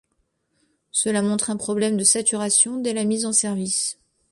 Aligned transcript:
Cela 0.89 1.21
montre 1.21 1.51
un 1.51 1.57
problème 1.57 1.95
de 1.95 2.03
saturation 2.03 2.77
dès 2.79 2.91
la 2.95 3.03
mise 3.03 3.23
en 3.27 3.33
service. 3.33 3.99